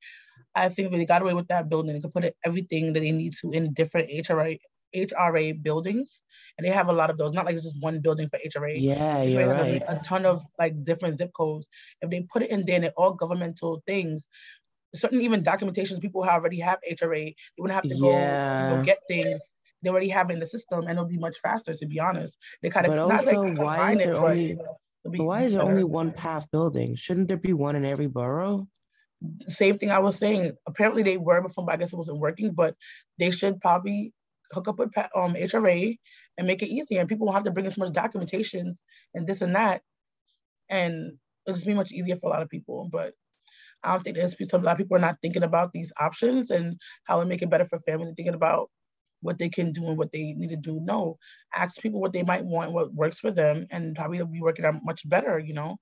I 0.55 0.71
think 0.71 0.91
if 0.91 0.99
they 0.99 1.05
got 1.05 1.21
away 1.21 1.35
with 1.35 1.49
that 1.49 1.69
building, 1.69 1.93
they 1.93 2.01
could 2.01 2.15
put 2.15 2.35
everything 2.45 2.95
that 2.95 3.01
they 3.01 3.13
need 3.13 3.35
to 3.41 3.51
in 3.51 3.75
different 3.75 4.09
HRA 4.11 4.59
HRA 4.97 5.63
buildings, 5.63 6.25
and 6.57 6.67
they 6.67 6.71
have 6.71 6.89
a 6.89 6.93
lot 6.93 7.11
of 7.11 7.19
those. 7.19 7.33
Not 7.33 7.45
like 7.45 7.55
it's 7.55 7.65
just 7.65 7.83
one 7.83 8.01
building 8.01 8.31
for 8.31 8.39
HRA. 8.39 8.77
Yeah, 8.79 9.19
HRA 9.19 9.33
you're 9.33 9.53
right. 9.53 9.83
A, 9.87 10.01
ton 10.03 10.25
of 10.25 10.41
like 10.59 10.83
different 10.83 11.19
zip 11.19 11.33
codes. 11.37 11.69
If 12.01 12.09
they 12.09 12.23
put 12.23 12.43
it 12.43 12.51
in 12.51 12.65
there, 12.65 12.77
and 12.77 12.91
all 12.97 13.13
governmental 13.13 13.83
things. 13.87 14.29
Certain 14.95 15.21
even 15.21 15.45
documentations 15.45 16.01
people 16.01 16.25
who 16.25 16.31
already 16.31 16.61
have 16.61 16.79
HRA, 16.91 17.27
they 17.27 17.35
wouldn't 17.59 17.75
have 17.75 17.91
to 17.91 18.01
go, 18.01 18.11
yeah. 18.11 18.75
go 18.75 18.83
get 18.83 19.01
things. 19.07 19.39
They 19.83 19.91
already 19.91 20.09
have 20.09 20.31
in 20.31 20.39
the 20.41 20.47
system, 20.47 20.81
and 20.81 20.93
it'll 20.93 21.05
be 21.05 21.19
much 21.19 21.37
faster. 21.41 21.75
To 21.75 21.87
be 21.87 22.01
honest, 22.01 22.39
they 22.63 22.71
kind 22.71 22.87
of. 22.87 22.93
But 22.93 22.99
also, 22.99 23.53
why 23.53 23.93
is 23.93 23.99
there 23.99 24.15
it, 24.15 24.17
only? 24.17 24.55
But, 24.55 24.67
why 25.17 25.43
is 25.43 25.53
there 25.53 25.63
only 25.63 25.85
one 25.85 26.13
path 26.13 26.51
building? 26.51 26.95
Shouldn't 26.97 27.29
there 27.29 27.37
be 27.37 27.53
one 27.53 27.77
in 27.77 27.85
every 27.85 28.07
borough? 28.07 28.69
same 29.47 29.79
thing 29.79 29.91
I 29.91 29.99
was 29.99 30.17
saying. 30.17 30.53
Apparently 30.67 31.03
they 31.03 31.17
were 31.17 31.41
before, 31.41 31.65
but 31.65 31.75
I 31.75 31.77
guess 31.77 31.93
it 31.93 31.97
wasn't 31.97 32.21
working. 32.21 32.53
But 32.53 32.77
they 33.19 33.31
should 33.31 33.61
probably 33.61 34.13
hook 34.53 34.69
up 34.69 34.79
with 34.79 34.97
um, 35.15 35.35
HRA 35.35 35.99
and 36.37 36.47
make 36.47 36.63
it 36.63 36.69
easier. 36.69 37.01
And 37.01 37.09
people 37.09 37.27
won't 37.27 37.37
have 37.37 37.45
to 37.45 37.51
bring 37.51 37.67
in 37.67 37.73
so 37.73 37.81
much 37.81 37.93
documentation 37.93 38.75
and 39.15 39.27
this 39.27 39.43
and 39.43 39.57
that. 39.57 39.83
And 40.69 41.19
it'll 41.47 41.55
just 41.55 41.67
be 41.67 41.75
much 41.75 41.93
easier 41.93 42.17
for 42.17 42.29
a 42.29 42.33
lot 42.33 42.43
of 42.43 42.49
people. 42.49 42.89
But 42.91 43.15
I 43.83 43.93
don't 43.93 44.03
think 44.03 44.17
there's 44.17 44.37
a 44.53 44.59
lot 44.59 44.73
of 44.73 44.79
people 44.79 44.97
are 44.97 45.01
not 45.01 45.19
thinking 45.23 45.43
about 45.43 45.73
these 45.73 45.93
options 45.99 46.51
and 46.51 46.79
how 47.05 47.21
to 47.21 47.27
make 47.27 47.43
it 47.43 47.51
better 47.51 47.65
for 47.65 47.79
families 47.79 48.09
and 48.09 48.17
thinking 48.17 48.35
about 48.35 48.71
what 49.21 49.39
they 49.39 49.49
can 49.49 49.73
do 49.73 49.87
and 49.89 49.99
what 49.99 50.13
they 50.13 50.35
need 50.35 50.51
to 50.51 50.57
do. 50.57 50.81
No, 50.83 51.19
ask 51.55 51.81
people 51.81 52.01
what 52.01 52.13
they 52.13 52.23
might 52.23 52.45
want, 52.45 52.73
what 52.73 52.95
works 52.95 53.19
for 53.19 53.31
them, 53.31 53.67
and 53.71 53.97
probably 53.97 54.23
be 54.25 54.41
working 54.41 54.65
out 54.65 54.85
much 54.85 55.09
better, 55.09 55.39
you 55.39 55.55
know, 55.55 55.77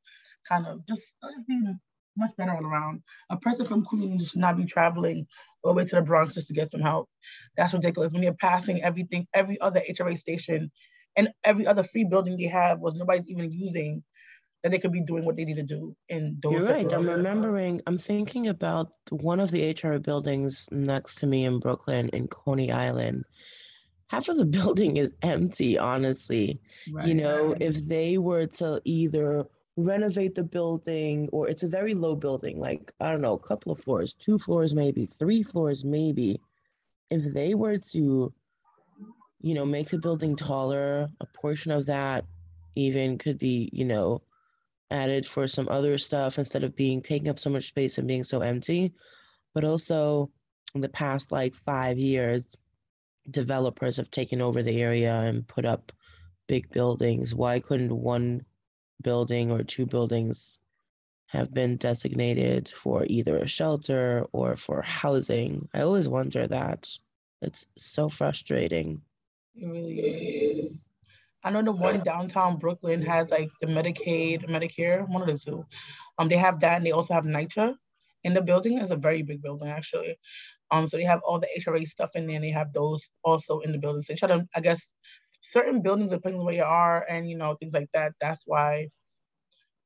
kind 0.48 0.66
of 0.66 0.86
just, 0.86 1.02
uh, 1.22 1.30
just 1.30 1.46
being 1.46 1.78
much 2.16 2.30
better 2.36 2.52
all 2.52 2.64
around. 2.64 3.02
A 3.30 3.36
person 3.36 3.66
from 3.66 3.84
Queens 3.84 4.30
should 4.30 4.40
not 4.40 4.56
be 4.56 4.64
traveling 4.64 5.26
all 5.62 5.72
the 5.72 5.76
way 5.76 5.84
to 5.84 5.96
the 5.96 6.02
Bronx 6.02 6.34
just 6.34 6.48
to 6.48 6.54
get 6.54 6.70
some 6.70 6.80
help. 6.80 7.08
That's 7.56 7.74
ridiculous. 7.74 8.12
When 8.12 8.22
you're 8.22 8.34
passing 8.34 8.82
everything, 8.82 9.26
every 9.34 9.60
other 9.60 9.82
HRA 9.88 10.16
station 10.16 10.70
and 11.16 11.28
every 11.44 11.66
other 11.66 11.82
free 11.82 12.04
building 12.04 12.36
they 12.36 12.46
have 12.46 12.78
was 12.78 12.94
nobody's 12.94 13.28
even 13.28 13.52
using 13.52 14.02
that 14.66 14.72
they 14.72 14.80
could 14.80 14.90
be 14.90 15.00
doing 15.00 15.24
what 15.24 15.36
they 15.36 15.44
need 15.44 15.54
to 15.54 15.62
do 15.62 15.94
in 16.08 16.38
those. 16.42 16.52
You're 16.54 16.66
right. 16.66 16.92
I'm 16.92 17.08
remembering. 17.08 17.80
I'm 17.86 17.98
thinking 17.98 18.48
about 18.48 18.92
one 19.10 19.38
of 19.38 19.52
the 19.52 19.70
HR 19.70 19.98
buildings 19.98 20.68
next 20.72 21.18
to 21.18 21.28
me 21.28 21.44
in 21.44 21.60
Brooklyn 21.60 22.08
in 22.08 22.26
Coney 22.26 22.72
Island. 22.72 23.24
Half 24.08 24.28
of 24.28 24.38
the 24.38 24.44
building 24.58 24.96
is 24.96 25.12
empty, 25.22 25.78
honestly. 25.78 26.60
Right. 26.92 27.06
You 27.06 27.14
know, 27.14 27.54
if 27.60 27.86
they 27.86 28.18
were 28.18 28.46
to 28.58 28.80
either 28.84 29.46
renovate 29.76 30.34
the 30.34 30.42
building 30.42 31.28
or 31.30 31.48
it's 31.48 31.62
a 31.62 31.68
very 31.68 31.92
low 31.92 32.16
building 32.16 32.58
like 32.58 32.90
i 32.98 33.12
don't 33.12 33.20
know 33.20 33.34
a 33.34 33.38
couple 33.38 33.70
of 33.70 33.78
floors 33.78 34.14
two 34.14 34.38
floors 34.38 34.74
maybe 34.74 35.04
three 35.04 35.42
floors 35.42 35.84
maybe 35.84 36.40
if 37.10 37.22
they 37.34 37.52
were 37.52 37.76
to 37.76 38.32
you 39.42 39.52
know 39.52 39.66
make 39.66 39.90
the 39.90 39.98
building 39.98 40.34
taller 40.34 41.06
a 41.20 41.26
portion 41.26 41.72
of 41.72 41.84
that 41.84 42.24
even 42.74 43.18
could 43.18 43.38
be 43.38 43.68
you 43.70 43.84
know 43.84 44.22
added 44.90 45.26
for 45.26 45.48
some 45.48 45.68
other 45.68 45.98
stuff 45.98 46.38
instead 46.38 46.64
of 46.64 46.76
being 46.76 47.02
taking 47.02 47.28
up 47.28 47.38
so 47.38 47.50
much 47.50 47.64
space 47.68 47.98
and 47.98 48.08
being 48.08 48.24
so 48.24 48.40
empty 48.40 48.92
but 49.54 49.64
also 49.64 50.30
in 50.74 50.80
the 50.80 50.88
past 50.88 51.32
like 51.32 51.54
five 51.54 51.98
years 51.98 52.56
developers 53.30 53.96
have 53.96 54.10
taken 54.10 54.40
over 54.40 54.62
the 54.62 54.80
area 54.80 55.12
and 55.12 55.48
put 55.48 55.64
up 55.64 55.92
big 56.46 56.70
buildings 56.70 57.34
why 57.34 57.58
couldn't 57.58 57.94
one 57.94 58.44
building 59.02 59.50
or 59.50 59.62
two 59.62 59.86
buildings 59.86 60.58
have 61.26 61.52
been 61.52 61.76
designated 61.76 62.68
for 62.68 63.04
either 63.06 63.38
a 63.38 63.48
shelter 63.48 64.24
or 64.32 64.56
for 64.56 64.80
housing. 64.82 65.68
I 65.74 65.80
always 65.80 66.08
wonder 66.08 66.46
that. 66.46 66.88
It's 67.42 67.66
so 67.76 68.08
frustrating. 68.08 69.02
It 69.54 69.66
really 69.66 69.98
is. 70.00 70.78
I 71.46 71.50
know 71.50 71.62
the 71.62 71.72
one 71.72 72.00
downtown 72.02 72.58
Brooklyn 72.58 73.02
has 73.02 73.30
like 73.30 73.50
the 73.60 73.68
Medicaid, 73.68 74.46
Medicare, 74.50 75.08
one 75.08 75.22
of 75.22 75.28
the 75.28 75.38
two. 75.38 75.64
Um, 76.18 76.28
they 76.28 76.36
have 76.38 76.60
that, 76.60 76.78
and 76.78 76.86
they 76.86 76.90
also 76.90 77.14
have 77.14 77.24
NYCHA 77.24 77.74
in 78.24 78.34
the 78.34 78.42
building. 78.42 78.78
It's 78.78 78.90
a 78.90 78.96
very 78.96 79.22
big 79.22 79.42
building 79.42 79.68
actually. 79.68 80.18
Um, 80.72 80.88
so 80.88 80.96
they 80.96 81.04
have 81.04 81.20
all 81.24 81.38
the 81.38 81.48
HRA 81.60 81.86
stuff 81.86 82.10
in 82.16 82.26
there, 82.26 82.36
and 82.36 82.44
they 82.44 82.50
have 82.50 82.72
those 82.72 83.08
also 83.24 83.60
in 83.60 83.70
the 83.70 83.78
building. 83.78 84.02
So 84.02 84.12
they 84.12 84.16
try 84.16 84.28
to, 84.30 84.46
I 84.56 84.60
guess, 84.60 84.90
certain 85.40 85.82
buildings 85.82 86.10
depending 86.10 86.40
on 86.40 86.46
where 86.46 86.56
you 86.56 86.64
are 86.64 87.06
and 87.08 87.30
you 87.30 87.36
know 87.36 87.54
things 87.54 87.74
like 87.74 87.90
that. 87.94 88.12
That's 88.20 88.42
why 88.44 88.88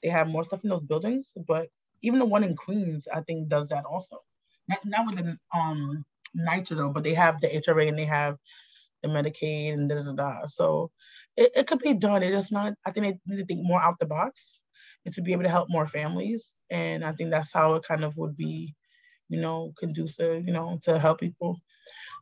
they 0.03 0.09
have 0.09 0.29
more 0.29 0.45
stuff 0.45 0.65
in 0.65 0.71
those 0.71 0.85
buildings. 0.85 1.35
But 1.47 1.69
even 2.03 2.21
the 2.21 2.25
one 2.25 2.45
in 2.45 2.57
Queens, 2.57 3.07
I 3.15 3.21
think, 3.21 3.49
does 3.49 3.69
that 3.69 3.85
also. 3.85 4.19
Not, 4.69 4.81
not 4.87 5.07
with 5.07 5.17
the 5.25 5.37
um 5.55 6.05
NYCHA 6.39 6.77
though, 6.79 6.91
but 6.91 7.05
they 7.05 7.15
have 7.15 7.41
the 7.43 7.49
HRA 7.49 7.89
and 7.89 7.99
they 7.99 8.07
have 8.07 8.37
the 9.03 9.09
Medicaid 9.09 9.75
and 9.75 9.89
da 9.89 10.03
da 10.03 10.13
da. 10.13 10.47
So 10.47 10.91
it, 11.41 11.53
it 11.57 11.67
could 11.67 11.81
be 11.81 11.95
done. 11.95 12.23
It 12.23 12.35
is 12.35 12.53
not. 12.53 12.75
I 12.87 12.93
think 12.93 13.07
they 13.07 13.19
need 13.27 13.41
to 13.41 13.47
think 13.47 13.61
more 13.63 13.83
out 13.83 13.99
the 13.99 14.07
box 14.07 14.63
and 15.07 15.15
to 15.15 15.23
be 15.23 15.33
able 15.33 15.45
to 15.45 15.49
help 15.49 15.69
more 15.71 15.87
families. 15.87 16.55
And 16.71 17.05
I 17.05 17.13
think 17.13 17.31
that's 17.31 17.53
how 17.53 17.75
it 17.75 17.83
kind 17.83 18.05
of 18.05 18.17
would 18.19 18.37
be, 18.37 18.75
you 19.29 19.41
know, 19.41 19.73
conducive, 19.79 20.47
you 20.47 20.53
know, 20.53 20.79
to 20.83 20.99
help 20.99 21.19
people. 21.19 21.57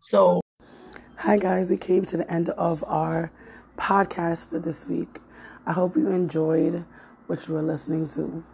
So 0.00 0.40
Hi, 1.16 1.36
guys. 1.36 1.68
We 1.68 1.76
came 1.76 2.04
to 2.06 2.16
the 2.16 2.32
end 2.32 2.50
of 2.50 2.84
our 2.86 3.32
podcast 3.76 4.48
for 4.48 4.60
this 4.60 4.86
week. 4.86 5.18
I 5.66 5.72
hope 5.72 5.96
you 5.96 6.08
enjoyed 6.08 6.84
what 7.26 7.48
you 7.48 7.54
were 7.54 7.62
listening 7.62 8.06
to. 8.14 8.44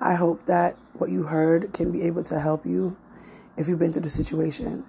I 0.00 0.14
hope 0.14 0.46
that 0.46 0.76
what 0.94 1.10
you 1.10 1.22
heard 1.22 1.72
can 1.72 1.92
be 1.92 2.02
able 2.02 2.24
to 2.24 2.40
help 2.40 2.66
you 2.66 2.96
if 3.56 3.68
you've 3.68 3.78
been 3.78 3.92
through 3.92 4.02
the 4.02 4.10
situation. 4.10 4.84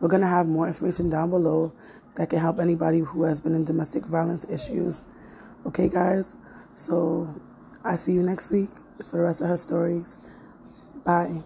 We're 0.00 0.08
going 0.08 0.22
to 0.22 0.26
have 0.26 0.48
more 0.48 0.66
information 0.66 1.10
down 1.10 1.28
below 1.30 1.72
that 2.16 2.30
can 2.30 2.38
help 2.40 2.58
anybody 2.58 3.00
who 3.00 3.24
has 3.24 3.40
been 3.40 3.54
in 3.54 3.64
domestic 3.64 4.04
violence 4.04 4.44
issues. 4.48 5.04
Okay, 5.66 5.88
guys? 5.88 6.36
So 6.74 7.40
I 7.84 7.94
see 7.94 8.12
you 8.12 8.22
next 8.22 8.50
week 8.50 8.70
for 9.08 9.18
the 9.18 9.22
rest 9.22 9.42
of 9.42 9.48
her 9.48 9.56
stories. 9.56 10.18
Bye. 11.04 11.42